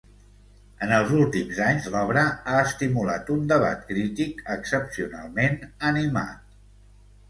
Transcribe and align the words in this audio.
En 0.85 0.93
els 0.95 1.11
últims 1.17 1.59
anys, 1.65 1.91
l'obra 1.97 2.23
"ha 2.31 2.57
estimulat 2.63 3.31
un 3.37 3.47
debat 3.55 3.87
crític 3.93 4.45
excepcionalment 4.59 5.65
animat". 5.95 6.55